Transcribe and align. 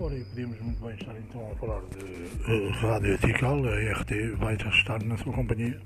Ora, 0.00 0.14
e 0.14 0.22
podíamos 0.26 0.60
muito 0.60 0.80
bem 0.80 0.94
estar 0.94 1.12
então 1.18 1.50
a 1.50 1.56
falar 1.56 1.80
de 1.90 2.04
uh, 2.04 2.70
Rádio 2.70 3.14
Etical, 3.14 3.64
a 3.66 4.00
RT 4.00 4.36
vai 4.38 4.54
estar 4.54 5.02
na 5.02 5.16
sua 5.16 5.32
companhia. 5.32 5.80